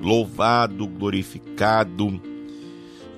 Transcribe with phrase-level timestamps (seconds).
[0.00, 2.20] Louvado, glorificado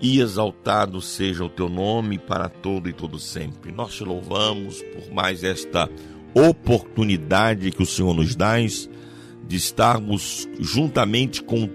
[0.01, 3.71] e exaltado seja o teu nome para todo e todo sempre.
[3.71, 5.89] Nós te louvamos por mais esta
[6.35, 11.69] oportunidade que o Senhor nos dá de estarmos juntamente com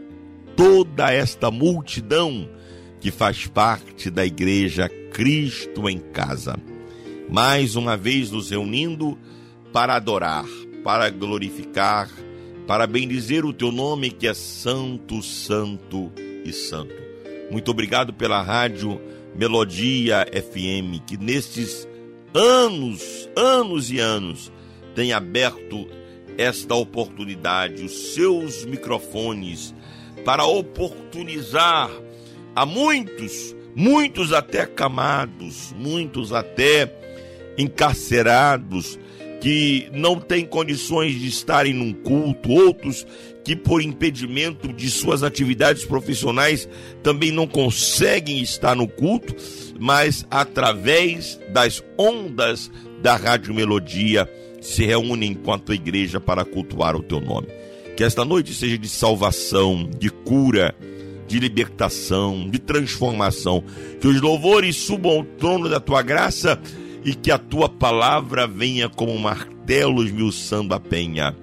[0.55, 2.49] toda esta multidão
[2.99, 6.57] que faz parte da igreja Cristo em casa.
[7.29, 9.17] Mais uma vez nos reunindo
[9.71, 10.45] para adorar,
[10.83, 12.09] para glorificar,
[12.67, 16.11] para bendizer o teu nome que é santo, santo
[16.43, 16.93] e santo.
[17.49, 19.01] Muito obrigado pela rádio
[19.33, 21.87] Melodia FM, que nestes
[22.33, 24.51] anos, anos e anos,
[24.93, 25.87] tem aberto
[26.37, 29.73] esta oportunidade, os seus microfones,
[30.25, 31.89] para oportunizar
[32.53, 36.93] a muitos, muitos até camados, muitos até
[37.57, 38.99] encarcerados,
[39.39, 43.05] que não têm condições de estarem num culto, outros
[43.43, 46.67] que por impedimento de suas atividades profissionais
[47.01, 49.33] também não conseguem estar no culto,
[49.79, 52.69] mas através das ondas
[53.01, 57.47] da Rádio Melodia se reúnem enquanto igreja para cultuar o teu nome.
[57.95, 60.75] Que esta noite seja de salvação, de cura,
[61.27, 63.63] de libertação, de transformação.
[63.99, 66.59] Que os louvores subam ao trono da tua graça
[67.03, 71.35] e que a tua palavra venha como martelo esmiuçando a penha.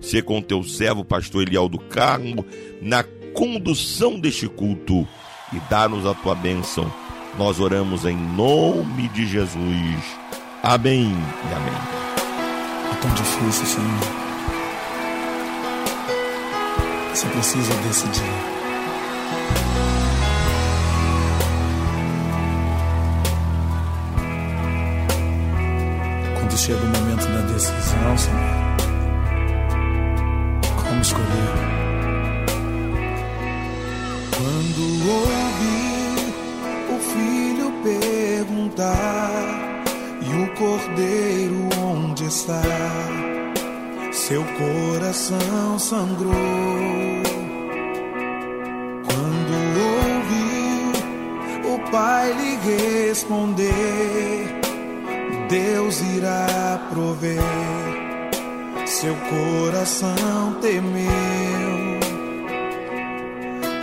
[0.00, 2.44] Se com teu servo, pastor Eliel do Carmo,
[2.82, 5.06] na condução deste culto
[5.52, 6.92] e dá-nos a tua bênção.
[7.38, 10.04] Nós oramos em nome de Jesus.
[10.62, 12.14] Amém e amém.
[12.92, 14.24] É tão difícil, Senhor.
[17.12, 18.63] Você precisa decidir.
[26.44, 28.38] Quando chega o momento da decisão, Senhor,
[30.76, 31.54] como escolher?
[34.36, 36.34] Quando ouvi
[36.90, 39.32] o filho perguntar
[40.20, 42.60] e o cordeiro onde está,
[44.12, 46.34] seu coração sangrou.
[49.06, 49.54] Quando
[50.12, 50.92] ouvi
[51.74, 54.63] o pai lhe responder
[55.54, 57.38] Deus irá prover.
[58.86, 62.00] Seu coração temeu.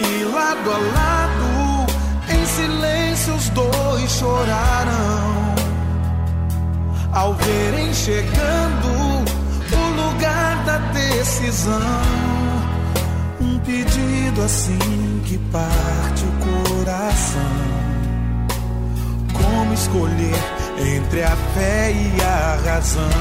[0.02, 1.88] E lado a lado,
[2.30, 5.56] em silêncio, os dois chorarão.
[7.14, 9.24] Ao verem chegando
[9.72, 12.02] o lugar da decisão.
[13.40, 17.42] Um pedido assim que parte o coração.
[19.32, 20.61] Como escolher?
[20.82, 23.12] entre a fé e a razão.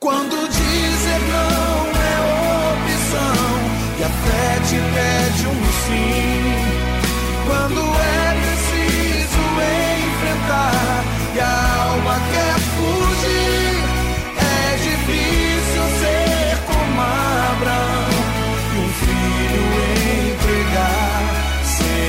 [0.00, 2.16] Quando dizer não é
[2.72, 3.46] opção
[3.98, 6.54] e a fé te pede um sim,
[7.46, 9.42] quando é preciso
[10.08, 13.74] enfrentar e a alma quer fugir,
[14.38, 18.10] é difícil ser como Abraão
[18.74, 19.64] e um filho
[20.32, 21.20] entregar
[21.64, 22.08] sem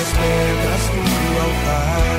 [0.00, 2.09] as pedras do altar.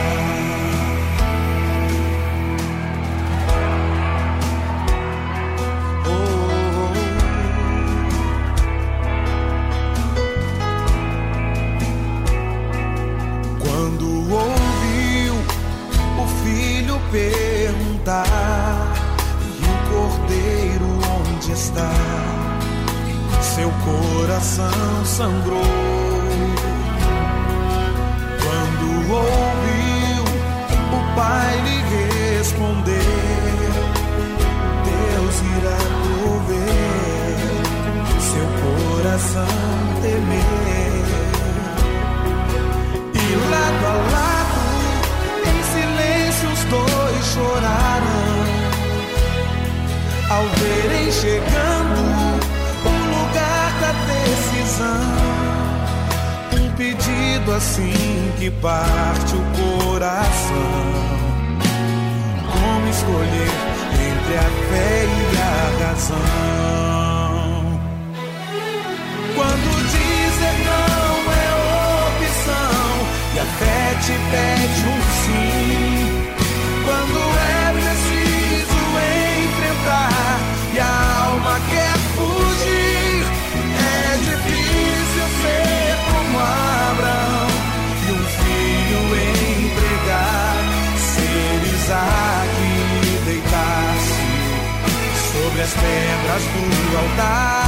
[96.69, 97.60] Altar.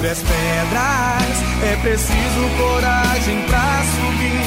[0.00, 1.36] Sobre as pedras.
[1.62, 4.46] É preciso coragem pra subir.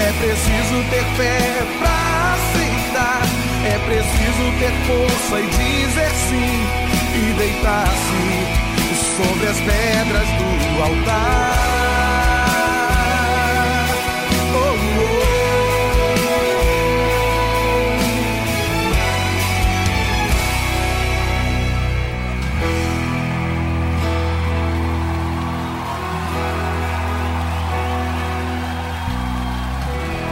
[0.00, 3.22] É preciso ter fé pra aceitar.
[3.64, 6.66] É preciso ter força e dizer sim
[7.14, 8.24] e deitar-se
[9.16, 11.75] sobre as pedras do altar.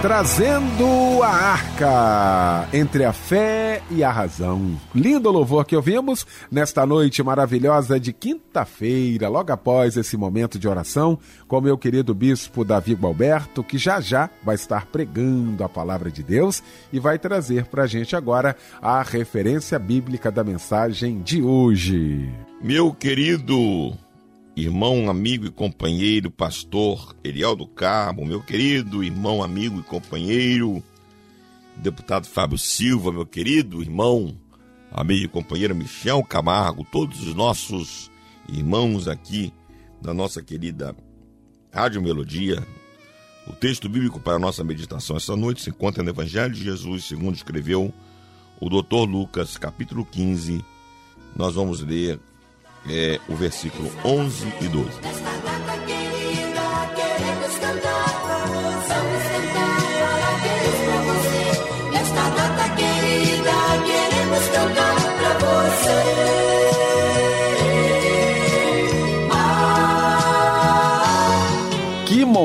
[0.05, 4.79] Trazendo a arca entre a fé e a razão.
[4.95, 11.19] Lindo louvor que ouvimos nesta noite maravilhosa de quinta-feira, logo após esse momento de oração,
[11.49, 16.23] com meu querido bispo Davi Gualberto, que já já vai estar pregando a palavra de
[16.23, 16.63] Deus
[16.93, 22.31] e vai trazer para a gente agora a referência bíblica da mensagem de hoje.
[22.63, 23.97] Meu querido
[24.57, 30.83] irmão, amigo e companheiro, pastor Eliel do Carmo, meu querido irmão, amigo e companheiro,
[31.77, 34.37] deputado Fábio Silva, meu querido irmão,
[34.93, 38.11] amigo e companheiro Michel Camargo, todos os nossos
[38.49, 39.53] irmãos aqui
[40.01, 40.95] da nossa querida
[41.73, 42.65] Rádio Melodia.
[43.49, 47.05] O texto bíblico para a nossa meditação esta noite se encontra no Evangelho de Jesus,
[47.05, 47.93] segundo escreveu
[48.61, 50.65] o doutor Lucas, capítulo 15.
[51.37, 52.21] Nós vamos ler
[52.89, 55.34] é, o versículo 11 e 12.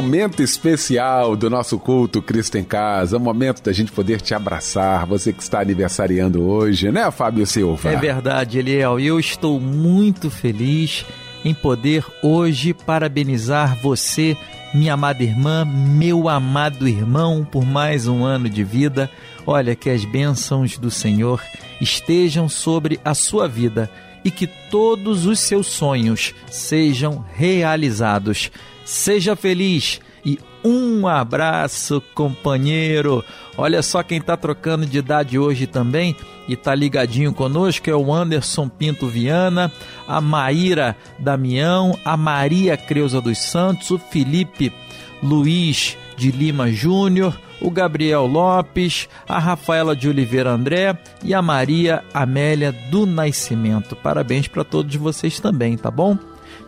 [0.01, 5.05] Momento especial do nosso culto Cristo em Casa, o momento da gente poder te abraçar,
[5.05, 7.89] você que está aniversariando hoje, né, Fábio Silva?
[7.89, 11.05] É verdade, Eliel, eu estou muito feliz
[11.43, 14.37] em poder hoje parabenizar você,
[14.73, 19.11] minha amada irmã, meu amado irmão, por mais um ano de vida.
[19.45, 21.41] Olha, que as bênçãos do Senhor
[21.81, 23.91] estejam sobre a sua vida
[24.23, 28.49] e que todos os seus sonhos sejam realizados.
[28.89, 33.23] Seja feliz e um abraço, companheiro.
[33.55, 36.15] Olha só quem está trocando de idade hoje também
[36.47, 39.71] e está ligadinho conosco é o Anderson Pinto Viana,
[40.07, 44.73] a Maíra Damião, a Maria Creuza dos Santos, o Felipe
[45.21, 52.03] Luiz de Lima Júnior, o Gabriel Lopes, a Rafaela de Oliveira André e a Maria
[52.11, 53.95] Amélia do Nascimento.
[53.95, 56.17] Parabéns para todos vocês também, tá bom?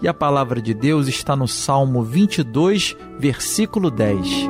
[0.02, 4.50] E a palavra de Deus está no Salmo 22, versículo 10.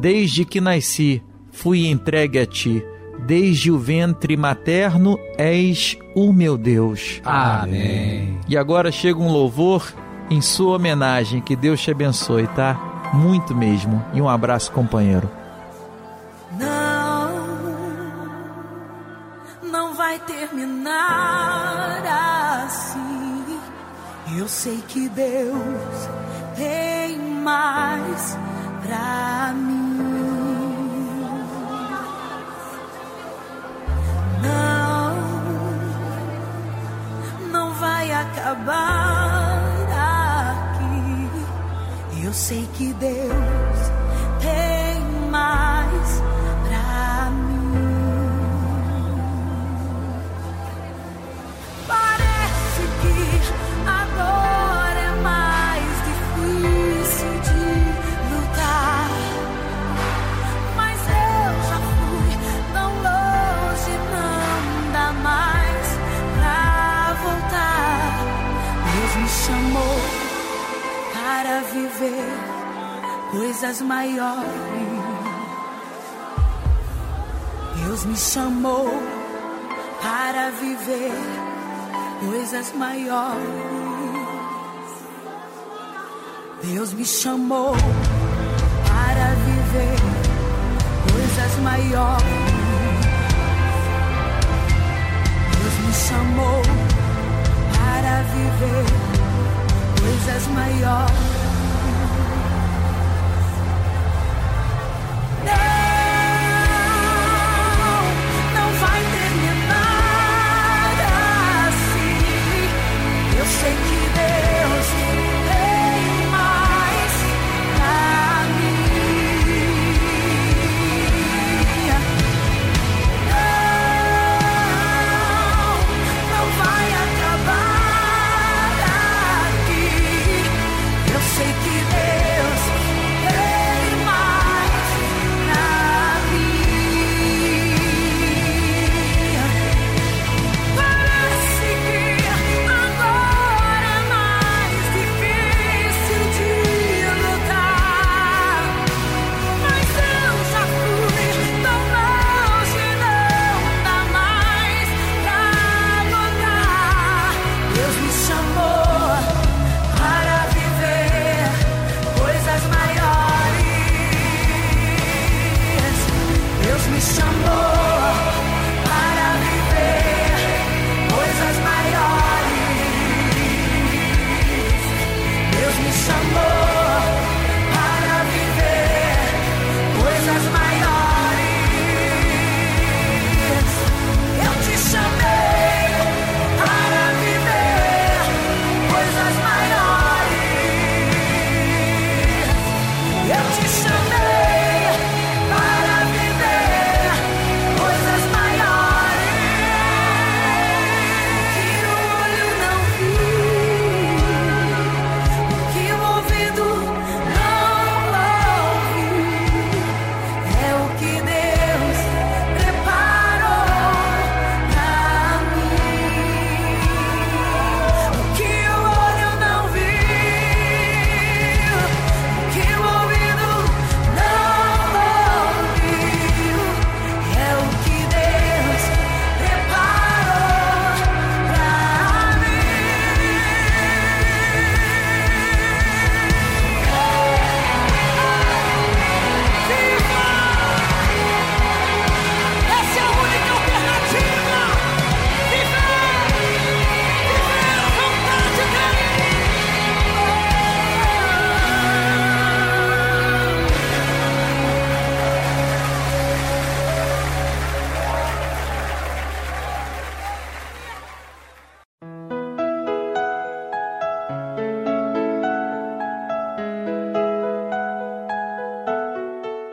[0.00, 2.82] Desde que nasci, fui entregue a ti.
[3.26, 7.20] Desde o ventre materno és o meu Deus.
[7.24, 8.38] Amém.
[8.48, 9.92] E agora chega um louvor
[10.30, 11.40] em sua homenagem.
[11.40, 13.10] Que Deus te abençoe, tá?
[13.12, 14.02] Muito mesmo.
[14.14, 15.41] E um abraço, companheiro.
[24.42, 26.08] Eu sei que Deus
[26.56, 28.36] tem mais
[28.82, 29.92] pra mim.
[34.42, 35.14] Não,
[37.52, 39.62] não vai acabar
[40.58, 41.30] aqui.
[42.26, 43.61] Eu sei que Deus
[72.02, 74.46] viver coisas maiores.
[77.76, 78.88] Deus me chamou
[80.02, 81.12] para viver
[82.20, 83.38] coisas maiores.
[86.62, 87.74] Deus me chamou
[88.88, 89.96] para viver
[91.10, 92.24] coisas maiores.
[95.58, 96.62] Deus me chamou
[97.76, 98.86] para viver
[100.00, 101.31] coisas maiores.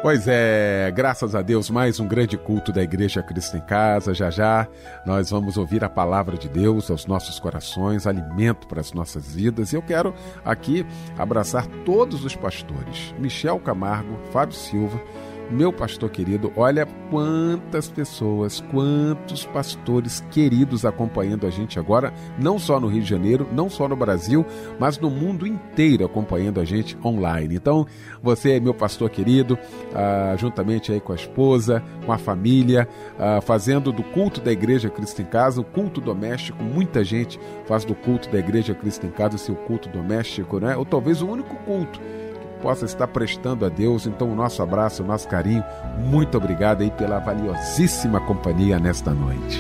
[0.09, 4.11] Pois é, graças a Deus, mais um grande culto da Igreja Cristo em Casa.
[4.11, 4.67] Já já
[5.05, 9.71] nós vamos ouvir a palavra de Deus aos nossos corações, alimento para as nossas vidas.
[9.71, 10.11] E eu quero
[10.43, 10.83] aqui
[11.15, 14.99] abraçar todos os pastores: Michel Camargo, Fábio Silva,
[15.51, 22.79] meu pastor querido, olha quantas pessoas, quantos pastores queridos acompanhando a gente agora, não só
[22.79, 24.46] no Rio de Janeiro, não só no Brasil,
[24.79, 27.56] mas no mundo inteiro acompanhando a gente online.
[27.56, 27.86] Então,
[28.22, 29.58] você meu pastor querido,
[29.94, 32.88] ah, juntamente aí com a esposa, com a família,
[33.18, 36.62] ah, fazendo do culto da Igreja Cristo em Casa, o culto doméstico.
[36.63, 40.75] Muita gente faz do culto da Igreja Cristo em Casa seu culto doméstico, né?
[40.75, 42.00] Ou talvez o único culto
[42.61, 44.05] possa estar prestando a Deus.
[44.05, 45.63] Então, o nosso abraço, o nosso carinho.
[45.97, 49.59] Muito obrigado aí pela valiosíssima companhia nesta noite.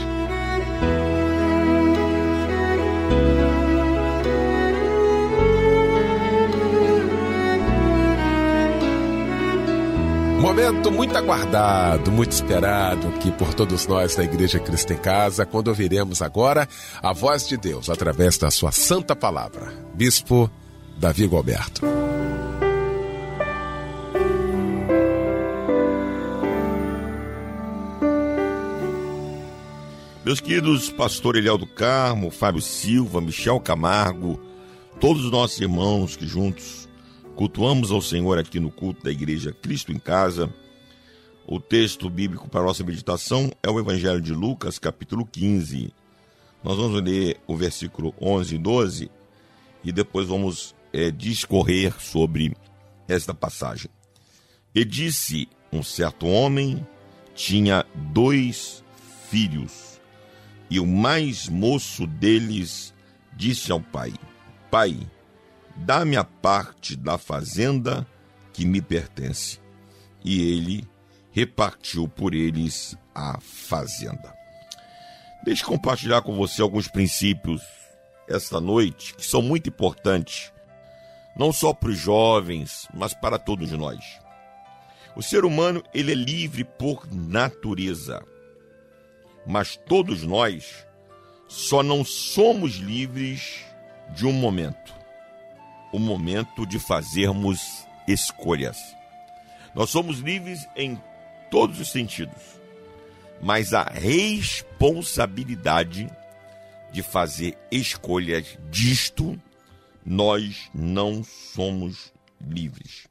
[10.39, 15.67] Momento muito aguardado, muito esperado aqui por todos nós da Igreja Cristo em Casa, quando
[15.67, 16.67] ouviremos agora
[17.03, 19.71] a voz de Deus através da sua santa palavra.
[19.93, 20.49] Bispo
[20.97, 22.08] Davi Gilberto.
[30.29, 34.39] Meus queridos pastor Eliel do Carmo, Fábio Silva, Michel Camargo,
[34.99, 36.87] todos os nossos irmãos que juntos
[37.35, 40.53] cultuamos ao Senhor aqui no culto da Igreja Cristo em Casa.
[41.47, 45.91] O texto bíblico para nossa meditação é o Evangelho de Lucas, capítulo 15.
[46.63, 49.11] Nós vamos ler o versículo 11 e 12
[49.83, 52.55] e depois vamos é, discorrer sobre
[53.07, 53.89] esta passagem.
[54.75, 56.85] E disse: Um certo homem
[57.33, 58.83] tinha dois
[59.27, 59.88] filhos
[60.69, 62.93] e o mais moço deles
[63.35, 64.13] disse ao pai:
[64.69, 64.99] Pai,
[65.75, 68.05] dá-me a parte da fazenda
[68.53, 69.59] que me pertence.
[70.23, 70.87] E ele
[71.31, 74.33] repartiu por eles a fazenda.
[75.43, 77.61] Deixe compartilhar com você alguns princípios
[78.27, 80.51] esta noite que são muito importantes,
[81.35, 84.03] não só para os jovens, mas para todos nós.
[85.15, 88.23] O ser humano ele é livre por natureza
[89.45, 90.85] mas todos nós
[91.47, 93.65] só não somos livres
[94.13, 94.99] de um momento
[95.91, 98.77] o momento de fazermos escolhas.
[99.73, 101.01] Nós somos livres em
[101.49, 102.59] todos os sentidos,
[103.41, 106.07] mas a responsabilidade
[106.91, 109.41] de fazer escolhas disto,
[110.05, 113.07] nós não somos livres.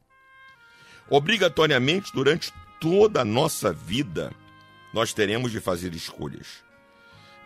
[1.10, 4.30] Obrigatoriamente, durante toda a nossa vida,
[4.92, 6.64] nós teremos de fazer escolhas.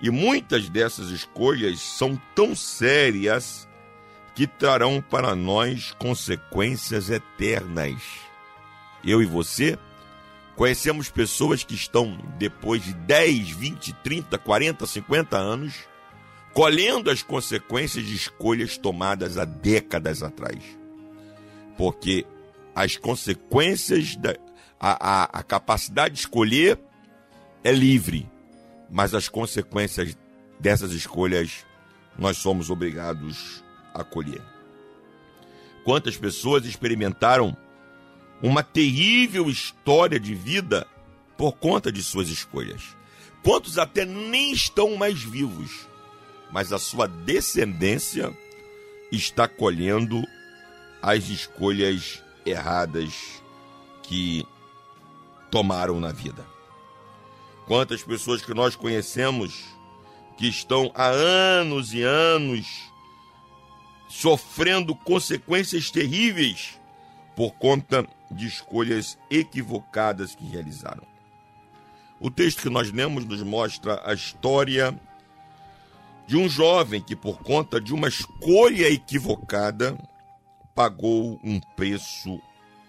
[0.01, 3.69] E muitas dessas escolhas são tão sérias
[4.35, 8.03] que trarão para nós consequências eternas.
[9.05, 9.79] Eu e você
[10.57, 15.75] conhecemos pessoas que estão, depois de 10, 20, 30, 40, 50 anos,
[16.53, 20.63] colhendo as consequências de escolhas tomadas há décadas atrás.
[21.77, 22.27] Porque
[22.75, 24.35] as consequências, da,
[24.79, 26.79] a, a, a capacidade de escolher
[27.65, 28.31] é livre,
[28.91, 30.17] mas as consequências
[30.59, 31.65] dessas escolhas
[32.19, 34.43] nós somos obrigados a colher.
[35.85, 37.57] Quantas pessoas experimentaram
[38.43, 40.87] uma terrível história de vida
[41.37, 42.97] por conta de suas escolhas?
[43.43, 45.89] Quantos até nem estão mais vivos,
[46.53, 48.33] mas a sua descendência
[49.11, 50.23] está colhendo
[51.01, 53.43] as escolhas erradas
[54.03, 54.47] que
[55.51, 56.52] tomaram na vida.
[57.67, 59.65] Quantas pessoas que nós conhecemos
[60.37, 62.67] que estão há anos e anos
[64.09, 66.79] sofrendo consequências terríveis
[67.35, 71.07] por conta de escolhas equivocadas que realizaram.
[72.21, 74.99] O texto que nós lemos nos mostra a história
[76.27, 79.99] de um jovem que, por conta de uma escolha equivocada,
[80.75, 82.41] pagou um preço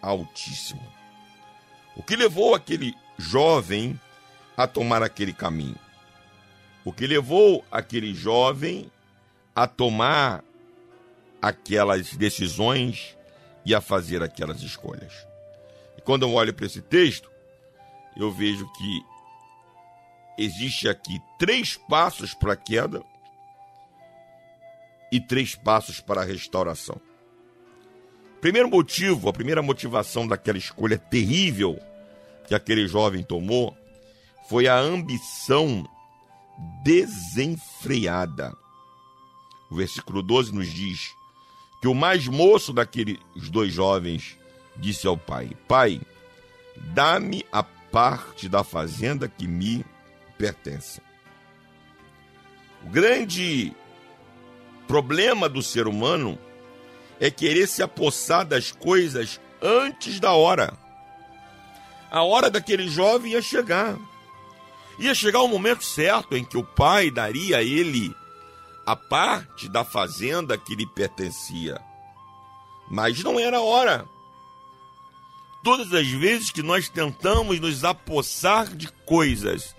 [0.02, 0.86] altíssimo.
[1.96, 4.13] O que levou aquele jovem a
[4.68, 5.78] tomar aquele caminho.
[6.86, 8.92] O que levou aquele jovem
[9.56, 10.44] a tomar
[11.42, 13.18] aquelas decisões
[13.66, 15.14] e a fazer aquelas escolhas.
[15.98, 17.30] E quando eu olho para esse texto,
[18.16, 19.06] eu vejo que
[20.38, 23.04] existe aqui três passos para a queda
[25.12, 27.00] e três passos para a restauração.
[28.42, 31.80] Primeiro motivo, a primeira motivação daquela escolha terrível
[32.48, 33.78] que aquele jovem tomou
[34.50, 35.88] foi a ambição
[36.84, 38.56] desenfreada.
[39.70, 41.16] O versículo 12 nos diz
[41.82, 44.38] que o mais moço daqueles dois jovens
[44.78, 46.02] disse ao pai: Pai,
[46.94, 49.86] dá-me a parte da fazenda que me
[50.38, 51.02] pertence.
[52.86, 53.74] O grande
[54.88, 56.38] problema do ser humano
[57.20, 60.74] é querer se apossar das coisas antes da hora.
[62.12, 63.98] a hora daquele jovem ia chegar.
[65.00, 68.16] Ia chegar o momento certo em que o pai daria a ele
[68.86, 71.82] a parte da fazenda que lhe pertencia.
[72.90, 74.06] Mas não era hora.
[75.64, 79.74] Todas as vezes que nós tentamos nos apossar de coisas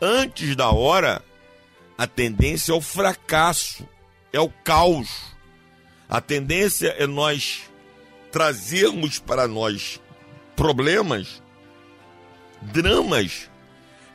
[0.00, 1.24] antes da hora,
[1.96, 3.88] a tendência é o fracasso,
[4.32, 5.08] é o caos.
[6.08, 7.62] A tendência é nós
[8.32, 10.00] trazermos para nós
[10.56, 11.40] problemas,
[12.60, 13.48] dramas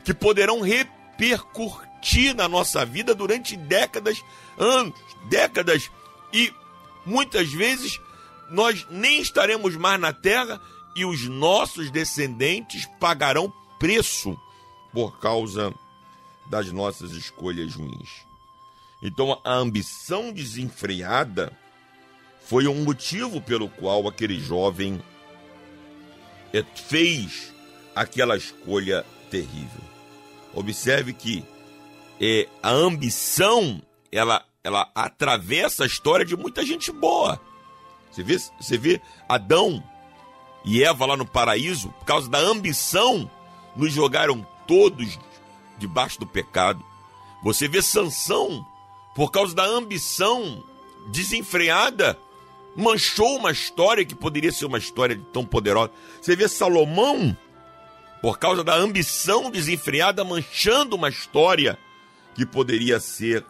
[0.04, 4.22] que poderão repercutir na nossa vida durante décadas,
[4.58, 4.94] anos,
[5.28, 5.90] décadas
[6.32, 6.52] e
[7.06, 7.98] muitas vezes
[8.50, 10.60] nós nem estaremos mais na terra
[10.94, 14.38] e os nossos descendentes pagarão preço
[14.92, 15.74] por causa
[16.46, 18.24] das nossas escolhas ruins.
[19.02, 21.56] Então a ambição desenfreada
[22.46, 25.02] foi um motivo pelo qual aquele jovem
[26.52, 27.52] eh, fez
[27.94, 29.93] aquela escolha terrível.
[30.54, 31.44] Observe que
[32.20, 37.40] é, a ambição ela, ela atravessa a história de muita gente boa.
[38.10, 39.82] Você vê, você vê Adão
[40.64, 43.30] e Eva lá no paraíso, por causa da ambição,
[43.76, 45.18] nos jogaram todos
[45.78, 46.82] debaixo do pecado.
[47.42, 48.64] Você vê Sansão,
[49.14, 50.64] por causa da ambição
[51.10, 52.18] desenfreada,
[52.76, 55.92] manchou uma história que poderia ser uma história tão poderosa.
[56.20, 57.36] Você vê Salomão,
[58.24, 61.78] por causa da ambição desenfreada, manchando uma história
[62.34, 63.44] que poderia ser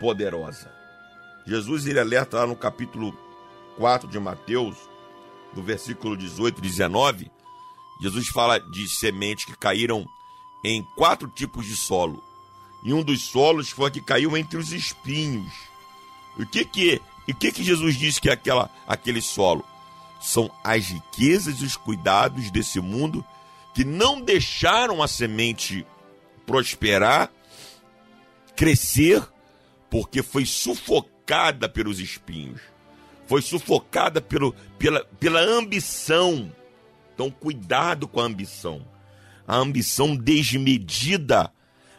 [0.00, 0.72] poderosa.
[1.46, 3.14] Jesus ele alerta lá no capítulo
[3.76, 4.78] 4 de Mateus,
[5.52, 7.30] do versículo 18 e 19,
[8.00, 10.06] Jesus fala de sementes que caíram
[10.64, 12.24] em quatro tipos de solo.
[12.82, 15.52] E um dos solos foi que caiu entre os espinhos.
[16.38, 19.62] O que que, o que que Jesus disse que é aquela, aquele solo?
[20.18, 23.22] São as riquezas e os cuidados desse mundo
[23.74, 25.84] que não deixaram a semente
[26.46, 27.30] prosperar,
[28.54, 29.22] crescer,
[29.90, 32.60] porque foi sufocada pelos espinhos
[33.26, 36.52] foi sufocada pelo, pela, pela ambição.
[37.14, 38.84] Então, cuidado com a ambição.
[39.46, 41.52] A ambição desmedida,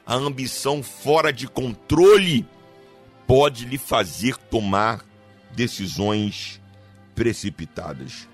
[0.05, 2.45] a ambição fora de controle,
[3.27, 5.05] pode lhe fazer tomar
[5.51, 6.61] decisões
[7.13, 8.27] precipitadas.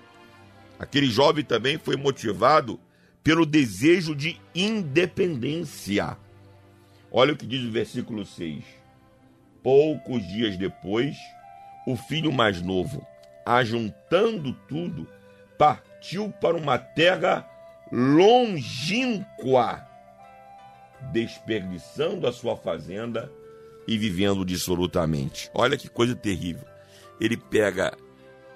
[0.80, 2.80] Aquele jovem também foi motivado
[3.24, 6.18] pelo desejo de independência.
[7.12, 8.64] Olha o que diz o versículo 6.
[9.62, 11.16] Poucos dias depois,
[11.86, 13.06] o filho mais novo,
[13.46, 15.08] ajuntando tudo,
[15.58, 17.48] partiu para uma terra
[17.92, 19.86] longínqua,
[21.12, 23.32] desperdiçando a sua fazenda
[23.88, 25.50] e vivendo dissolutamente.
[25.54, 26.66] Olha que coisa terrível.
[27.20, 27.96] Ele pega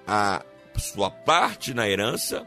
[0.06, 0.42] a
[0.76, 2.46] sua parte na herança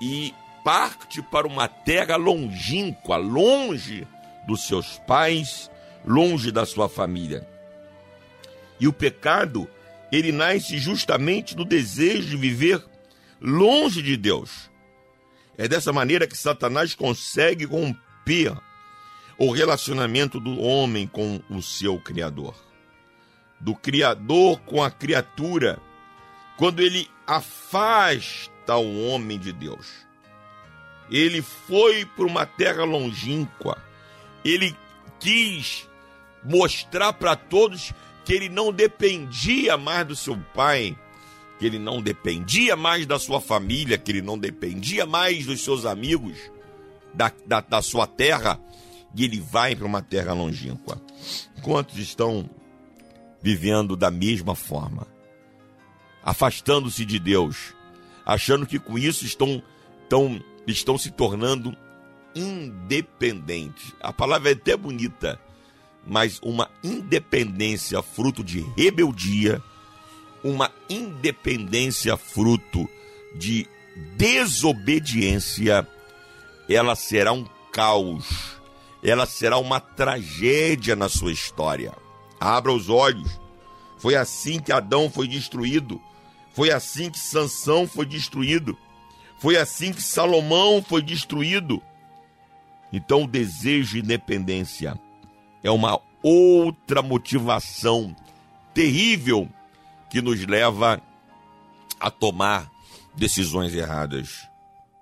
[0.00, 0.32] e
[0.64, 4.06] parte para uma terra longínqua, longe
[4.46, 5.70] dos seus pais,
[6.04, 7.46] longe da sua família.
[8.80, 9.68] E o pecado,
[10.10, 12.82] ele nasce justamente do desejo de viver
[13.40, 14.70] longe de Deus.
[15.56, 18.56] É dessa maneira que Satanás consegue romper
[19.36, 22.54] o relacionamento do homem com o seu Criador.
[23.60, 25.80] Do Criador com a criatura,
[26.56, 30.07] quando ele afasta o homem de Deus.
[31.10, 33.76] Ele foi para uma terra longínqua.
[34.44, 34.76] Ele
[35.18, 35.88] quis
[36.44, 37.92] mostrar para todos
[38.24, 40.96] que ele não dependia mais do seu pai,
[41.58, 45.84] que ele não dependia mais da sua família, que ele não dependia mais dos seus
[45.84, 46.36] amigos,
[47.14, 48.60] da, da, da sua terra,
[49.14, 51.00] e ele vai para uma terra longínqua.
[51.62, 52.48] Quantos estão
[53.42, 55.06] vivendo da mesma forma?
[56.22, 57.74] Afastando-se de Deus,
[58.26, 59.62] achando que com isso estão,
[60.02, 60.40] estão,
[60.72, 61.76] estão se tornando
[62.34, 63.94] independentes.
[64.00, 65.40] A palavra é até bonita
[66.08, 69.62] mas uma independência fruto de rebeldia,
[70.42, 72.88] uma independência fruto
[73.34, 73.66] de
[74.16, 75.86] desobediência,
[76.68, 78.58] ela será um caos,
[79.02, 81.92] ela será uma tragédia na sua história.
[82.40, 83.38] Abra os olhos.
[83.98, 86.00] Foi assim que Adão foi destruído.
[86.54, 88.78] Foi assim que Sansão foi destruído.
[89.38, 91.82] Foi assim que Salomão foi destruído.
[92.92, 94.98] Então o desejo de independência
[95.62, 98.14] é uma outra motivação
[98.74, 99.48] terrível
[100.10, 101.00] que nos leva
[102.00, 102.70] a tomar
[103.14, 104.48] decisões erradas.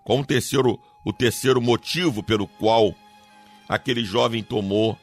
[0.05, 2.95] Qual o terceiro, o terceiro motivo pelo qual
[3.69, 4.99] aquele jovem tomou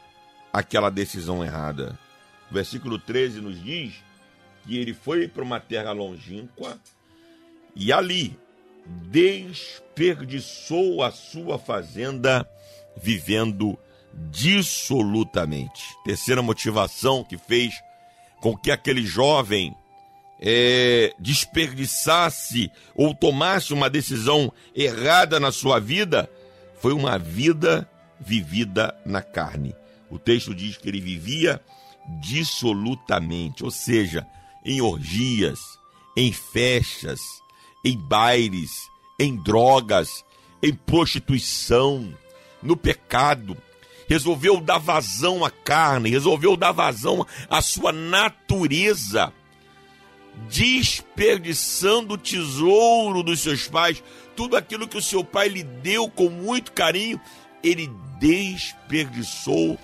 [0.52, 1.98] aquela decisão errada?
[2.52, 3.96] O versículo 13 nos diz
[4.64, 6.80] que ele foi para uma terra longínqua
[7.76, 8.38] e ali
[8.86, 12.48] desperdiçou a sua fazenda
[12.96, 13.78] vivendo
[14.14, 15.84] dissolutamente.
[16.04, 17.74] Terceira motivação que fez
[18.40, 19.76] com que aquele jovem
[20.40, 26.30] é, desperdiçasse ou tomasse uma decisão errada na sua vida
[26.82, 29.74] foi uma vida vivida na carne.
[30.10, 31.62] O texto diz que ele vivia
[32.22, 34.28] dissolutamente, ou seja,
[34.66, 35.60] em orgias,
[36.16, 37.20] em festas,
[37.84, 40.24] em bailes, em drogas,
[40.62, 42.14] em prostituição,
[42.62, 43.58] no pecado.
[44.08, 49.34] Resolveu dar vazão à carne, resolveu dar vazão à sua natureza,
[50.50, 54.04] desperdiçando o tesouro dos seus pais,
[54.36, 57.20] tudo aquilo que o seu pai lhe deu com muito carinho,
[57.64, 59.80] ele desperdiçou,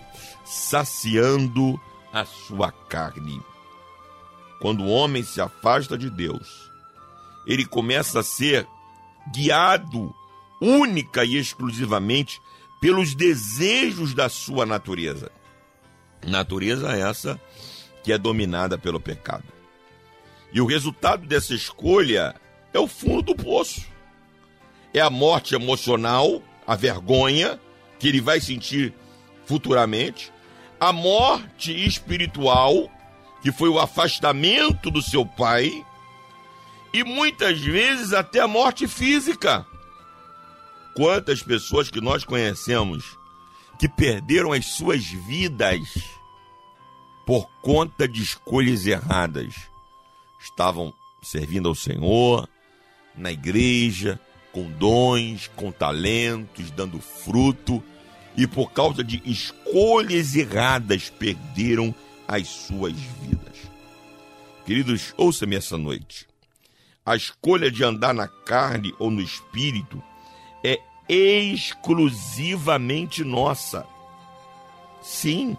[0.46, 1.80] saciando
[2.12, 3.42] a sua carne.
[4.60, 6.69] Quando o homem se afasta de Deus,
[7.46, 8.68] ele começa a ser
[9.32, 10.14] guiado
[10.62, 12.42] única e exclusivamente
[12.82, 15.32] pelos desejos da sua natureza.
[16.26, 17.40] Natureza essa
[18.04, 19.46] que é dominada pelo pecado.
[20.52, 22.36] E o resultado dessa escolha
[22.74, 23.86] é o fundo do poço.
[24.94, 27.60] É a morte emocional, a vergonha
[28.00, 28.94] que ele vai sentir
[29.46, 30.32] futuramente,
[30.80, 32.90] a morte espiritual,
[33.42, 35.86] que foi o afastamento do seu pai,
[36.94, 39.66] e muitas vezes até a morte física.
[40.96, 43.18] Quantas pessoas que nós conhecemos
[43.80, 45.80] que perderam as suas vidas
[47.26, 49.54] por conta de escolhas erradas.
[50.42, 52.50] Estavam servindo ao Senhor,
[53.16, 54.20] na igreja,
[54.52, 57.84] com dons, com talentos, dando fruto,
[58.36, 61.94] e por causa de escolhas erradas perderam
[62.28, 63.58] as suas vidas.
[64.66, 66.29] Queridos, ouça-me essa noite.
[67.10, 70.00] A escolha de andar na carne ou no espírito
[70.64, 73.88] é exclusivamente nossa.
[75.02, 75.58] Sim,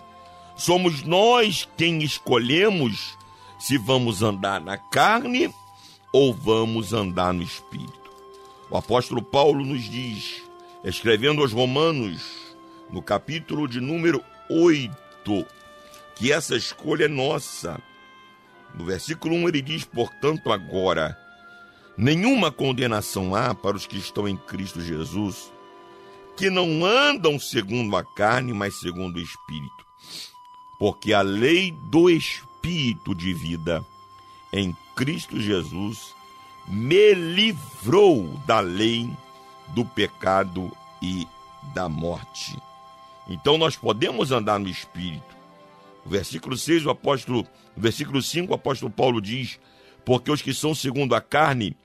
[0.54, 3.18] somos nós quem escolhemos
[3.58, 5.52] se vamos andar na carne
[6.12, 8.12] ou vamos andar no espírito.
[8.70, 10.44] O apóstolo Paulo nos diz,
[10.84, 12.22] escrevendo aos Romanos,
[12.88, 14.94] no capítulo de número 8,
[16.14, 17.82] que essa escolha é nossa.
[18.72, 21.18] No versículo 1 ele diz: Portanto, agora
[22.00, 25.52] Nenhuma condenação há para os que estão em Cristo Jesus,
[26.34, 29.84] que não andam segundo a carne, mas segundo o Espírito.
[30.78, 33.84] Porque a lei do Espírito de vida
[34.50, 36.14] em Cristo Jesus
[36.66, 39.06] me livrou da lei
[39.74, 41.28] do pecado e
[41.74, 42.56] da morte.
[43.28, 45.36] Então nós podemos andar no Espírito.
[46.06, 49.60] Versículo 6, o apóstolo, versículo 5, o apóstolo Paulo diz:
[50.02, 51.76] Porque os que são segundo a carne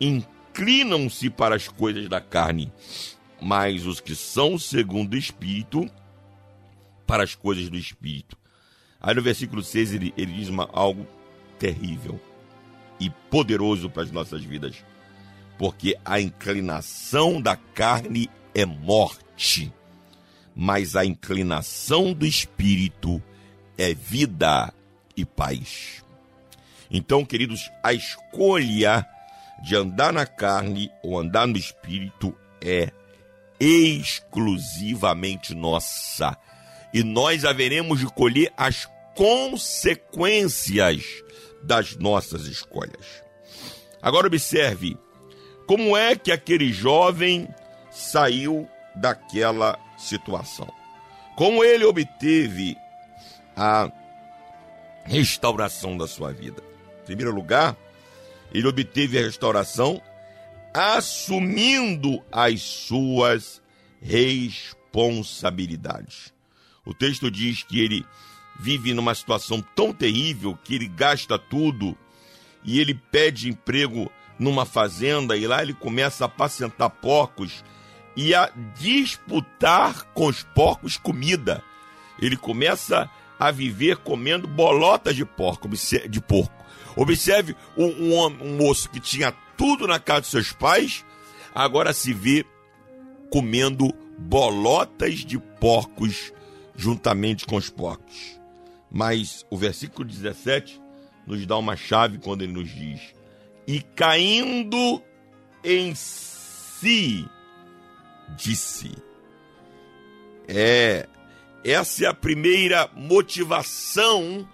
[0.00, 2.72] inclinam-se para as coisas da carne,
[3.40, 5.88] mas os que são segundo o Espírito,
[7.06, 8.36] para as coisas do Espírito.
[9.00, 11.06] Aí no versículo 6 ele, ele diz uma, algo
[11.58, 12.20] terrível
[12.98, 14.84] e poderoso para as nossas vidas.
[15.58, 19.72] Porque a inclinação da carne é morte,
[20.54, 23.22] mas a inclinação do espírito
[23.76, 24.72] é vida
[25.16, 26.02] e paz.
[26.90, 29.06] Então, queridos, a escolha
[29.62, 32.90] de andar na carne ou andar no espírito é
[33.58, 36.36] exclusivamente nossa.
[36.92, 41.02] E nós haveremos de colher as consequências
[41.62, 43.24] das nossas escolhas.
[44.00, 44.96] Agora observe
[45.66, 47.48] como é que aquele jovem
[47.90, 50.68] saiu daquela situação.
[51.34, 52.76] Como ele obteve
[53.56, 53.90] a
[55.04, 56.62] restauração da sua vida.
[57.02, 57.76] Em primeiro lugar,
[58.56, 60.00] ele obteve a restauração
[60.72, 63.60] assumindo as suas
[64.00, 66.32] responsabilidades.
[66.84, 68.04] O texto diz que ele
[68.58, 71.94] vive numa situação tão terrível que ele gasta tudo
[72.64, 77.62] e ele pede emprego numa fazenda e lá ele começa a apacentar porcos
[78.16, 81.62] e a disputar com os porcos comida.
[82.18, 85.68] Ele começa a viver comendo bolotas de porco,
[86.08, 86.55] de porco.
[86.96, 91.04] Observe um, um, um moço que tinha tudo na casa de seus pais,
[91.54, 92.44] agora se vê
[93.30, 96.32] comendo bolotas de porcos
[96.74, 98.40] juntamente com os porcos.
[98.90, 100.80] Mas o versículo 17
[101.26, 103.00] nos dá uma chave quando ele nos diz:
[103.66, 105.02] E caindo
[105.62, 107.28] em si,
[108.36, 108.92] disse.
[110.48, 111.08] É,
[111.64, 114.48] essa é a primeira motivação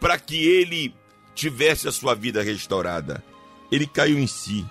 [0.00, 0.94] para que ele
[1.34, 3.22] tivesse a sua vida restaurada.
[3.70, 4.64] Ele caiu em si.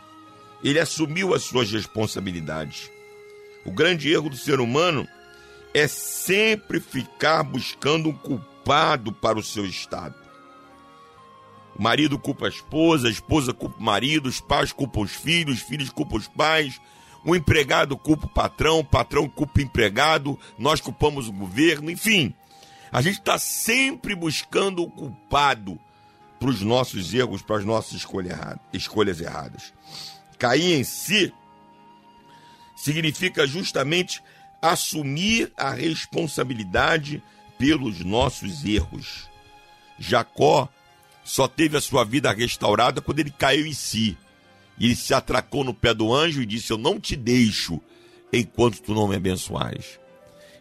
[0.64, 2.90] Ele assumiu as suas responsabilidades.
[3.66, 5.08] O grande erro do ser humano
[5.74, 10.16] é sempre ficar buscando um culpado para o seu estado.
[11.76, 15.58] O marido culpa a esposa, a esposa culpa o marido, os pais culpam os filhos,
[15.58, 16.80] os filhos culpam os pais,
[17.26, 22.34] o empregado culpa o patrão, o patrão culpa o empregado, nós culpamos o governo, enfim.
[22.92, 25.80] A gente está sempre buscando o culpado
[26.44, 28.06] para os nossos erros, para as nossas
[28.74, 29.74] escolhas erradas.
[30.38, 31.32] Cair em si
[32.76, 34.22] significa justamente
[34.62, 37.24] assumir a responsabilidade
[37.58, 39.30] pelos nossos erros.
[39.98, 40.68] Jacó
[41.24, 44.18] só teve a sua vida restaurada quando ele caiu em si.
[44.78, 47.80] E ele se atracou no pé do anjo e disse: Eu não te deixo
[48.34, 49.98] enquanto tu não me abençoares.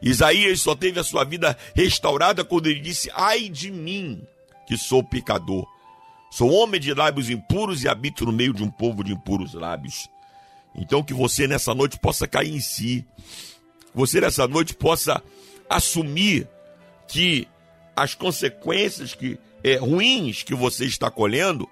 [0.00, 4.22] Isaías só teve a sua vida restaurada quando ele disse: Ai de mim,
[4.64, 5.71] que sou pecador.
[6.32, 10.08] Sou homem de lábios impuros e habito no meio de um povo de impuros lábios.
[10.74, 13.06] Então que você nessa noite possa cair em si.
[13.94, 15.22] Você nessa noite possa
[15.68, 16.48] assumir
[17.06, 17.46] que
[17.94, 21.68] as consequências que é, ruins que você está colhendo,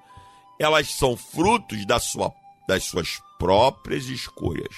[0.59, 2.31] elas são frutos da sua,
[2.69, 4.77] das suas próprias escolhas.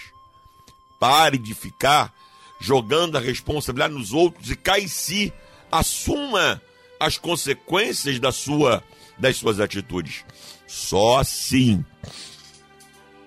[1.01, 2.15] Pare de ficar
[2.61, 5.33] jogando a responsabilidade nos outros e cai em si.
[5.73, 6.63] Assuma
[7.01, 8.81] as consequências da sua,
[9.19, 10.25] das suas atitudes.
[10.67, 11.85] Só assim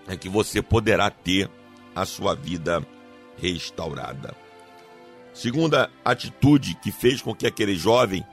[0.07, 1.49] é que você poderá ter
[1.95, 2.85] a sua vida
[3.37, 4.35] restaurada.
[5.33, 8.25] Segunda atitude que fez com que aquele jovem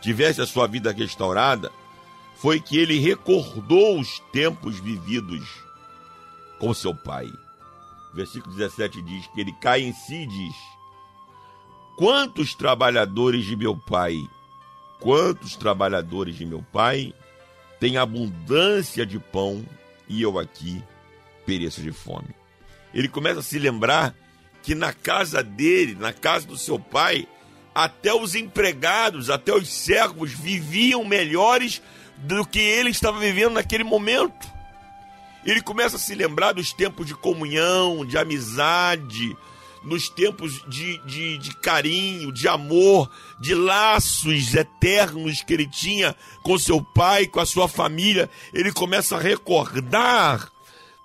[0.00, 1.70] tivesse a sua vida restaurada
[2.36, 5.46] foi que ele recordou os tempos vividos
[6.58, 7.26] com seu pai.
[8.14, 10.56] Versículo 17 diz que ele cai em si e diz:
[11.96, 14.16] Quantos trabalhadores de meu pai,
[15.00, 17.14] quantos trabalhadores de meu pai
[17.80, 19.64] têm abundância de pão
[20.08, 20.82] e eu aqui
[21.46, 22.28] pereço de fome.
[22.92, 24.14] Ele começa a se lembrar
[24.62, 27.26] que na casa dele, na casa do seu pai,
[27.74, 31.80] até os empregados, até os servos viviam melhores
[32.16, 34.48] do que ele estava vivendo naquele momento.
[35.46, 39.36] Ele começa a se lembrar dos tempos de comunhão, de amizade,
[39.82, 43.10] nos tempos de, de, de, carinho, de amor,
[43.40, 48.28] de laços eternos que ele tinha com seu pai, com a sua família.
[48.52, 50.50] Ele começa a recordar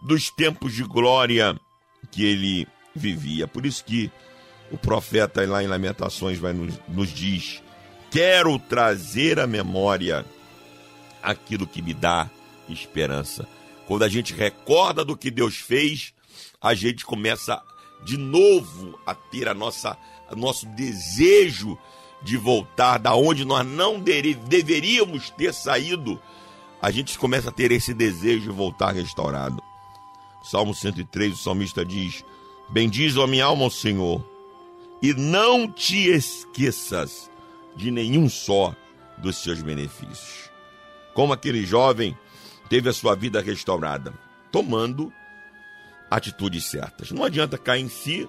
[0.01, 1.59] dos tempos de glória
[2.11, 3.47] que ele vivia.
[3.47, 4.11] Por isso que
[4.71, 7.61] o profeta lá em Lamentações vai nos, nos diz:
[8.11, 10.25] Quero trazer à memória
[11.21, 12.29] aquilo que me dá
[12.67, 13.47] esperança.
[13.87, 16.13] Quando a gente recorda do que Deus fez,
[16.61, 17.61] a gente começa
[18.03, 19.97] de novo a ter a nossa
[20.35, 21.77] nosso desejo
[22.21, 26.19] de voltar da onde nós não deveríamos ter saído.
[26.81, 29.61] A gente começa a ter esse desejo de voltar restaurado.
[30.41, 32.23] Salmo 103, o salmista diz:
[32.69, 34.25] Bendiz a minha alma ao Senhor,
[35.01, 37.29] e não te esqueças
[37.75, 38.75] de nenhum só
[39.17, 40.49] dos seus benefícios.
[41.13, 42.17] Como aquele jovem
[42.69, 44.13] teve a sua vida restaurada,
[44.51, 45.11] tomando
[46.09, 47.11] atitudes certas.
[47.11, 48.27] Não adianta cair em si,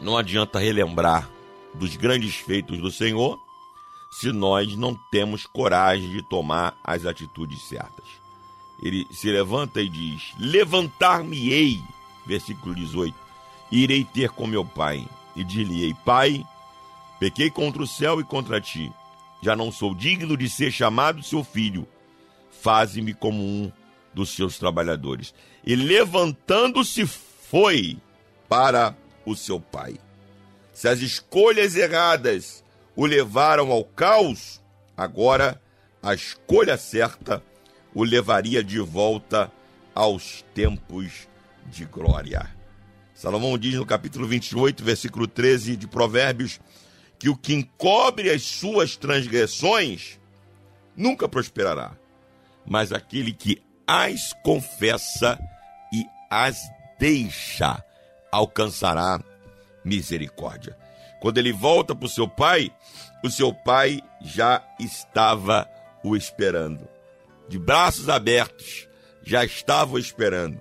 [0.00, 1.28] não adianta relembrar
[1.74, 3.38] dos grandes feitos do Senhor,
[4.10, 8.06] se nós não temos coragem de tomar as atitudes certas.
[8.82, 11.82] Ele se levanta e diz: Levantar-me-ei,
[12.24, 13.14] versículo 18,
[13.70, 15.06] irei ter com meu pai.
[15.34, 16.44] E dir-lhe-ei: Pai,
[17.18, 18.92] pequei contra o céu e contra ti.
[19.42, 21.86] Já não sou digno de ser chamado seu filho.
[22.50, 23.70] Faze-me como um
[24.12, 25.34] dos seus trabalhadores.
[25.68, 27.98] E levantando-se foi
[28.48, 29.98] para o seu pai.
[30.72, 32.64] Se as escolhas erradas
[32.96, 34.62] o levaram ao caos,
[34.96, 35.60] agora
[36.02, 37.42] a escolha certa
[37.92, 39.52] o levaria de volta
[39.94, 41.28] aos tempos
[41.66, 42.48] de glória.
[43.12, 46.58] Salomão diz no capítulo 28, versículo 13 de Provérbios,
[47.18, 50.18] que o que encobre as suas transgressões
[50.96, 51.94] nunca prosperará,
[52.66, 55.38] mas aquele que as confessa
[56.30, 57.82] as deixa
[58.30, 59.20] alcançará
[59.84, 60.76] misericórdia.
[61.20, 62.70] Quando ele volta para o seu pai,
[63.24, 65.68] o seu pai já estava
[66.04, 66.88] o esperando.
[67.48, 68.86] De braços abertos,
[69.22, 70.60] já estava o esperando.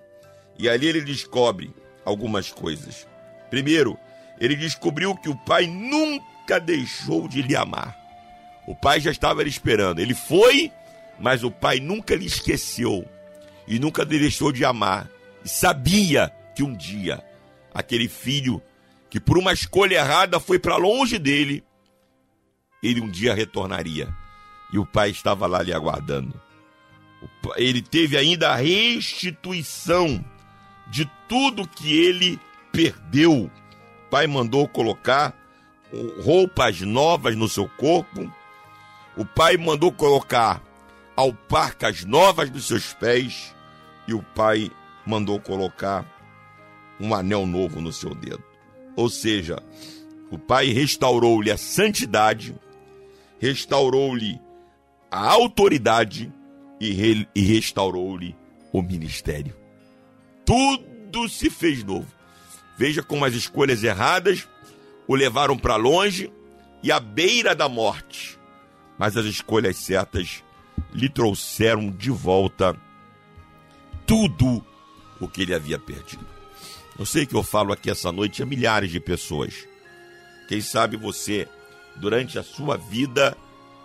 [0.58, 3.08] E ali ele descobre algumas coisas.
[3.50, 3.98] Primeiro,
[4.40, 7.96] ele descobriu que o pai nunca deixou de lhe amar.
[8.66, 10.00] O pai já estava lhe esperando.
[10.00, 10.72] Ele foi,
[11.20, 13.08] mas o pai nunca lhe esqueceu
[13.68, 15.10] e nunca deixou de amar.
[15.48, 17.24] Sabia que um dia
[17.74, 18.62] aquele filho
[19.10, 21.64] que por uma escolha errada foi para longe dele,
[22.82, 24.14] ele um dia retornaria.
[24.74, 26.40] E o pai estava lá lhe aguardando.
[27.56, 30.24] Ele teve ainda a restituição
[30.88, 32.40] de tudo que ele
[32.72, 33.46] perdeu.
[33.46, 35.34] O pai mandou colocar
[36.22, 38.32] roupas novas no seu corpo.
[39.16, 40.62] O pai mandou colocar
[41.16, 43.56] alparcas novas nos seus pés.
[44.08, 44.70] E o pai
[45.08, 46.06] mandou colocar
[47.00, 48.44] um anel novo no seu dedo.
[48.96, 49.64] Ou seja,
[50.30, 52.54] o pai restaurou-lhe a santidade,
[53.40, 54.40] restaurou-lhe
[55.10, 56.32] a autoridade
[56.82, 58.36] e, e restaurou-lhe
[58.74, 59.56] o ministério.
[60.46, 62.12] Tudo se fez novo.
[62.78, 64.48] Veja como as escolhas erradas
[65.08, 66.32] o levaram para longe
[66.84, 68.38] e à beira da morte.
[69.00, 70.44] Mas as escolhas certas
[70.94, 72.78] lhe trouxeram de volta
[74.08, 74.66] tudo
[75.20, 76.26] o que ele havia perdido.
[76.98, 79.68] Eu sei que eu falo aqui essa noite a milhares de pessoas.
[80.48, 81.48] Quem sabe você,
[81.96, 83.38] durante a sua vida,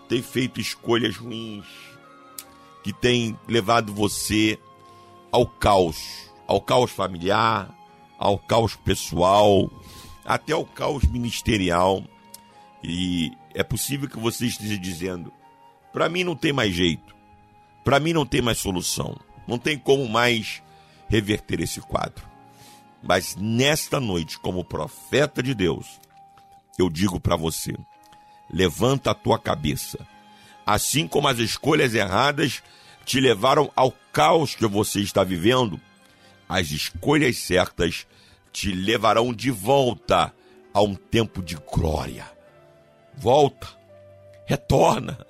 [0.08, 1.66] tem feito escolhas ruins,
[2.82, 4.58] que tem levado você
[5.30, 7.74] ao caos, ao caos familiar,
[8.18, 9.70] ao caos pessoal,
[10.24, 12.04] até ao caos ministerial.
[12.82, 15.32] E é possível que você esteja dizendo:
[15.92, 17.14] para mim não tem mais jeito,
[17.84, 20.62] para mim não tem mais solução, não tem como mais
[21.12, 22.26] reverter esse quadro.
[23.02, 26.00] Mas nesta noite, como profeta de Deus,
[26.78, 27.74] eu digo para você:
[28.50, 29.98] levanta a tua cabeça.
[30.64, 32.62] Assim como as escolhas erradas
[33.04, 35.78] te levaram ao caos que você está vivendo,
[36.48, 38.06] as escolhas certas
[38.50, 40.32] te levarão de volta
[40.72, 42.24] a um tempo de glória.
[43.14, 43.68] Volta,
[44.46, 45.26] retorna,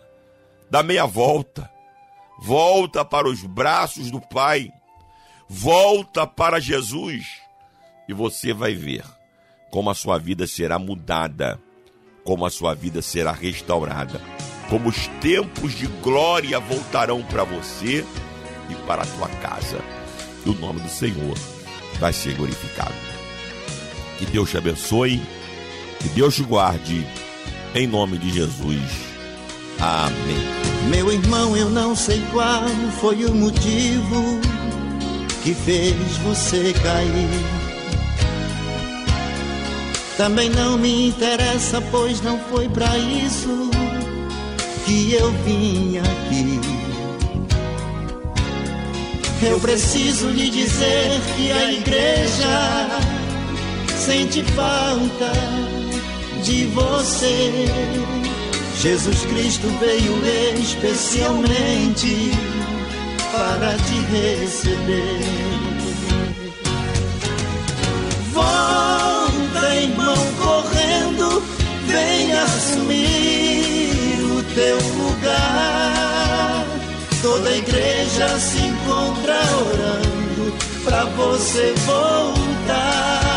[0.70, 1.68] dá meia volta,
[2.38, 4.70] volta para os braços do Pai,
[5.48, 7.26] volta para Jesus
[8.08, 9.04] e você vai ver
[9.70, 11.60] como a sua vida será mudada,
[12.24, 14.20] como a sua vida será restaurada
[14.72, 18.06] como os tempos de glória voltarão para você
[18.70, 19.78] e para a tua casa.
[20.46, 21.36] E o nome do Senhor
[22.00, 22.94] vai ser glorificado.
[24.18, 25.20] Que Deus te abençoe,
[26.00, 27.06] que Deus te guarde,
[27.74, 28.80] em nome de Jesus.
[29.78, 30.88] Amém.
[30.88, 32.66] Meu irmão, eu não sei qual
[32.98, 34.40] foi o motivo
[35.42, 37.62] que fez você cair.
[40.16, 43.70] Também não me interessa, pois não foi para isso
[44.84, 46.60] que eu vim aqui.
[49.44, 52.88] Eu preciso lhe dizer que a igreja
[53.88, 55.32] sente falta
[56.44, 57.66] de você.
[58.80, 60.22] Jesus Cristo veio
[60.60, 62.30] especialmente
[63.32, 65.20] para te receber.
[68.32, 71.42] Volta, irmão, correndo,
[71.86, 73.52] vem assumir
[74.54, 76.66] teu lugar.
[77.22, 80.54] Toda a igreja se encontra orando
[80.84, 83.31] para você voltar.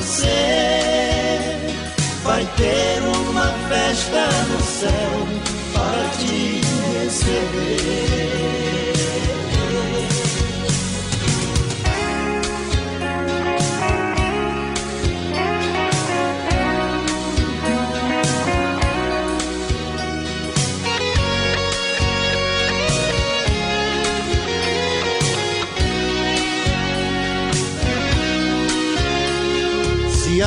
[0.00, 1.56] Você.
[2.24, 5.28] Vai ter uma festa no céu
[5.72, 6.60] para te
[6.98, 8.39] receber.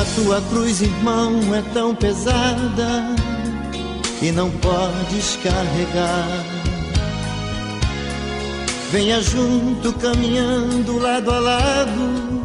[0.04, 3.14] A tua cruz, irmão, é tão pesada
[4.20, 6.44] e não podes carregar.
[8.92, 12.42] Venha junto caminhando lado a lado,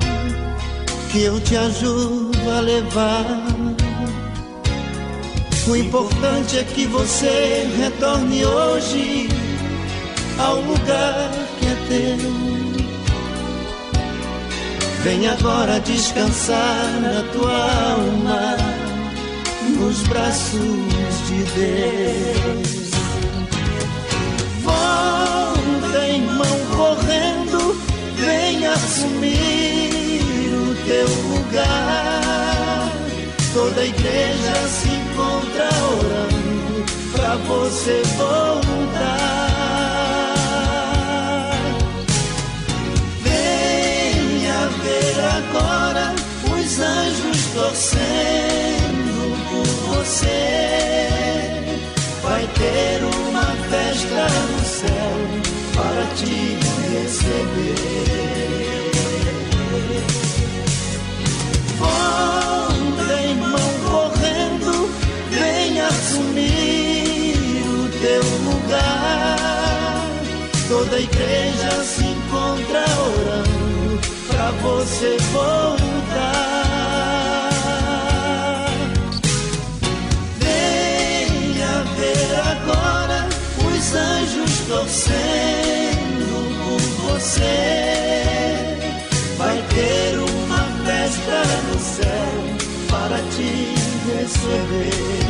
[1.11, 3.25] que eu te ajudo a levar.
[5.67, 9.29] O importante é que você retorne hoje
[10.39, 11.29] ao lugar
[11.59, 12.58] que é teu.
[15.03, 18.57] Vem agora descansar na tua alma,
[19.77, 20.59] nos braços
[21.25, 22.91] de Deus.
[24.61, 27.81] Volta, irmão, correndo,
[28.17, 32.91] vem assumir o teu lugar.
[33.53, 39.58] Toda a igreja se encontra orando pra você voltar.
[45.39, 46.13] Agora
[46.51, 49.17] os anjos torcendo
[49.49, 50.39] por você.
[52.21, 55.17] Vai ter uma festa no céu
[55.75, 56.57] para te
[56.91, 57.78] receber.
[74.61, 75.89] Você voltar.
[80.39, 83.27] Venha ver agora
[83.65, 86.29] os anjos torcendo
[86.63, 86.81] por
[87.13, 87.57] você.
[89.37, 92.31] Vai ter uma festa no céu
[92.89, 93.51] para te
[94.11, 95.29] receber.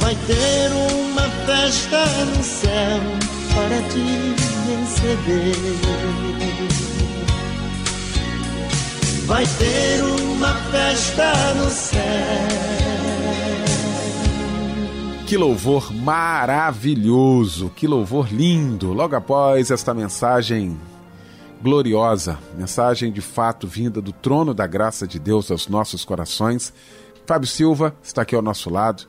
[0.00, 2.04] Vai ter uma festa
[2.36, 4.34] no céu para te
[4.68, 5.56] receber.
[9.26, 12.00] Vai ter uma festa no céu.
[15.26, 18.92] Que louvor maravilhoso, que louvor lindo.
[18.92, 20.78] Logo após esta mensagem
[21.62, 26.72] gloriosa, mensagem de fato vinda do trono da graça de Deus aos nossos corações.
[27.24, 29.04] Fábio Silva está aqui ao nosso lado,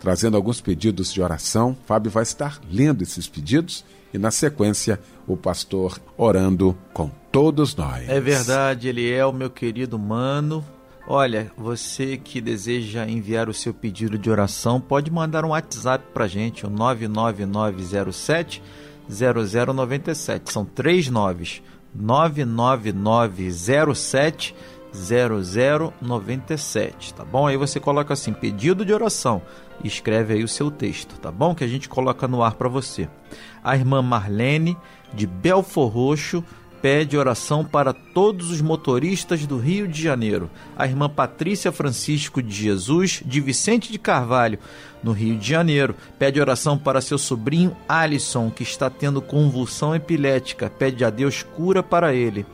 [0.00, 1.76] trazendo alguns pedidos de oração.
[1.86, 8.08] Fábio vai estar lendo esses pedidos e, na sequência, o pastor orando com todos nós.
[8.08, 10.64] É verdade, ele é o meu querido mano.
[11.08, 16.26] Olha, você que deseja enviar o seu pedido de oração, pode mandar um WhatsApp para
[16.26, 18.62] gente, o 99907
[19.08, 20.52] 0097.
[20.52, 21.62] São três noves.
[21.94, 24.54] 99907 0097,
[27.14, 27.46] tá bom?
[27.46, 29.42] Aí você coloca assim, pedido de oração,
[29.82, 31.54] e escreve aí o seu texto, tá bom?
[31.54, 33.08] Que a gente coloca no ar para você.
[33.62, 34.76] A irmã Marlene,
[35.12, 36.42] de Belfor Roxo,
[36.80, 40.50] pede oração para todos os motoristas do Rio de Janeiro.
[40.76, 44.58] A irmã Patrícia Francisco de Jesus, de Vicente de Carvalho,
[45.02, 50.70] no Rio de Janeiro, pede oração para seu sobrinho Alisson, que está tendo convulsão epilética.
[50.70, 52.46] Pede a Deus cura para ele.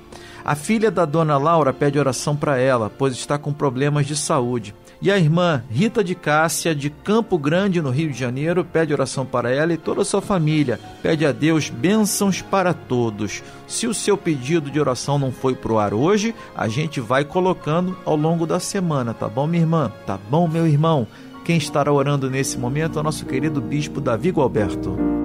[0.45, 4.75] A filha da dona Laura pede oração para ela, pois está com problemas de saúde.
[5.01, 9.27] E a irmã Rita de Cássia, de Campo Grande, no Rio de Janeiro, pede oração
[9.27, 10.79] para ela e toda a sua família.
[11.03, 13.43] Pede a Deus bênçãos para todos.
[13.67, 17.97] Se o seu pedido de oração não foi pro ar hoje, a gente vai colocando
[18.05, 19.93] ao longo da semana, tá bom, minha irmã?
[20.07, 21.07] Tá bom, meu irmão?
[21.45, 25.22] Quem estará orando nesse momento é o nosso querido bispo Davi Gualberto.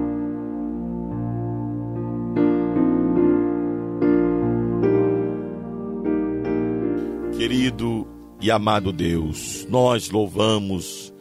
[7.38, 8.04] Querido
[8.40, 11.14] e amado Deus, nós louvamos,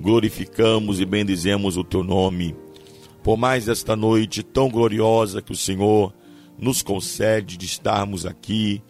[0.00, 2.54] glorificamos e bendizemos o teu nome
[3.24, 6.14] por mais esta noite tão gloriosa que o Senhor
[6.56, 8.80] nos concede de estarmos aqui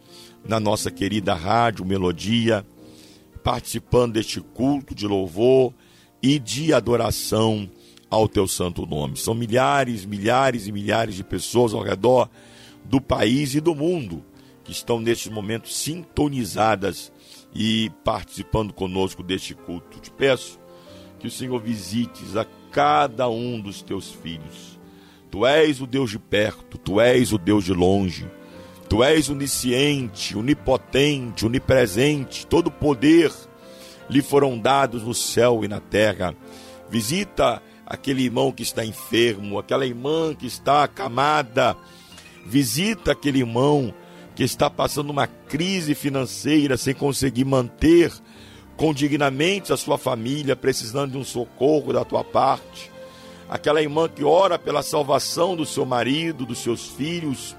[0.47, 2.67] na nossa querida Rádio Melodia,
[3.43, 5.73] participando deste culto de louvor
[6.23, 7.67] e de adoração
[8.11, 9.17] ao teu santo nome.
[9.17, 12.29] São milhares, milhares e milhares de pessoas ao redor
[12.85, 14.23] do país e do mundo
[14.65, 17.13] que estão neste momento sintonizadas
[17.55, 20.01] e participando conosco deste culto.
[20.01, 20.59] Te peço
[21.21, 24.79] que o Senhor visites a cada um dos teus filhos.
[25.31, 28.27] Tu és o Deus de perto, tu és o Deus de longe.
[28.89, 33.33] Tu és onisciente, onipotente, onipresente, todo poder
[34.09, 36.35] lhe foram dados no céu e na terra.
[36.91, 41.77] Visita aquele irmão que está enfermo, aquela irmã que está acamada.
[42.47, 43.95] Visita aquele irmão
[44.35, 48.13] que está passando uma crise financeira sem conseguir manter
[48.77, 52.91] condignamente a sua família, precisando de um socorro da tua parte.
[53.49, 57.57] Aquela irmã que ora pela salvação do seu marido, dos seus filhos.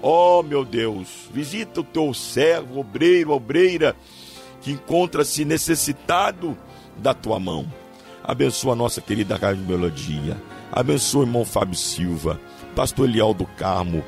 [0.00, 3.94] Oh, meu Deus, visita o teu servo, obreiro, obreira,
[4.62, 6.56] que encontra-se necessitado
[6.96, 7.70] da tua mão.
[8.22, 10.40] Abençoa a nossa querida Rádio Melodia.
[10.72, 12.40] Abençoa o irmão Fábio Silva,
[12.74, 14.04] pastor Eliel do Carmo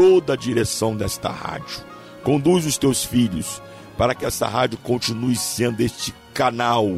[0.00, 1.84] toda a direção desta rádio.
[2.24, 3.60] Conduz os teus filhos
[3.98, 6.88] para que essa rádio continue sendo este canal,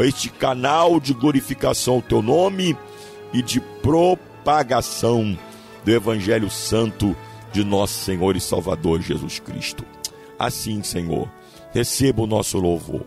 [0.00, 2.76] este canal de glorificação ao teu nome
[3.32, 5.38] e de propagação
[5.82, 7.16] do Evangelho Santo
[7.50, 9.82] de nosso Senhor e Salvador Jesus Cristo.
[10.38, 11.32] Assim, Senhor,
[11.72, 13.06] receba o nosso louvor,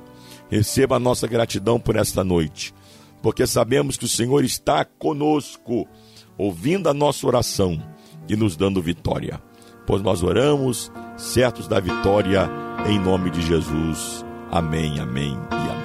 [0.50, 2.74] receba a nossa gratidão por esta noite,
[3.22, 5.88] porque sabemos que o Senhor está conosco,
[6.40, 7.80] ouvindo a nossa oração
[8.28, 9.42] e nos dando vitória.
[9.86, 12.50] Pois nós oramos, certos da vitória,
[12.88, 14.26] em nome de Jesus.
[14.52, 15.81] Amém, amém e amém.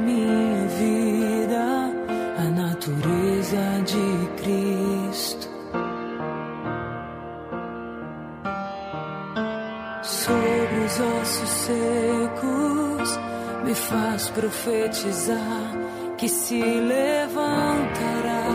[0.00, 2.00] Minha vida.
[2.40, 5.48] a natureza de Cristo.
[10.02, 13.18] Sobre os ossos secos
[13.64, 15.70] me faz profetizar
[16.16, 18.46] que se levantará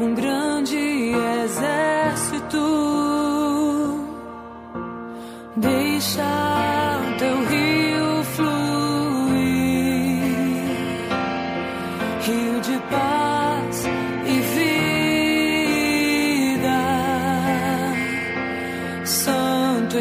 [0.00, 1.12] um grande
[1.44, 2.58] exército.
[5.56, 6.53] Deixa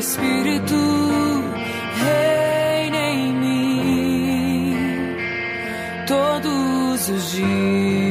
[0.04, 0.76] Espírito,
[1.96, 4.76] reina em mim
[6.06, 8.03] todos os dias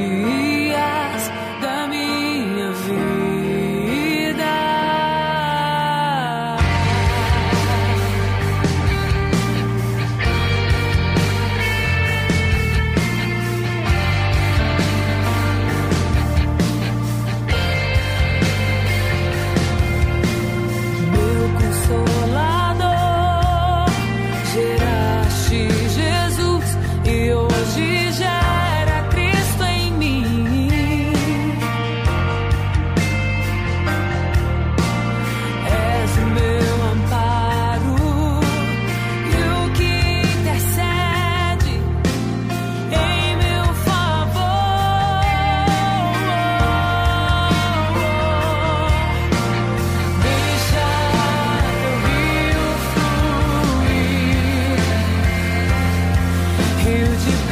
[56.92, 57.51] rio de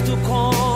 [0.00, 0.71] to call.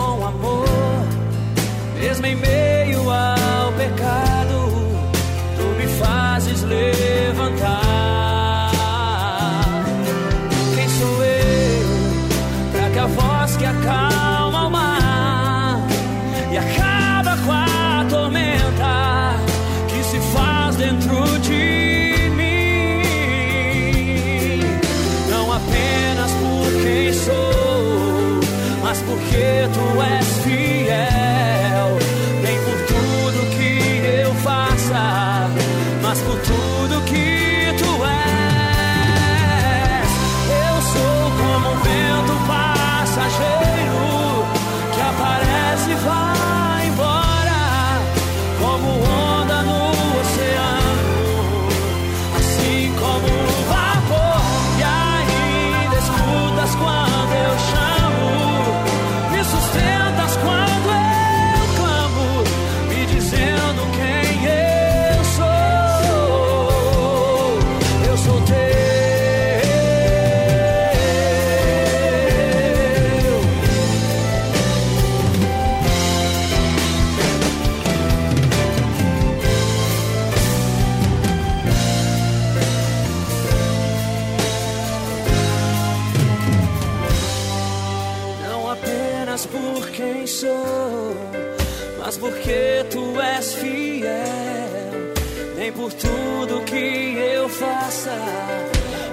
[92.07, 95.13] mas porque tu és fiel.
[95.57, 98.15] Nem por tudo que eu faça,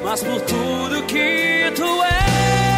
[0.05, 2.74] mas por tudo que tu és.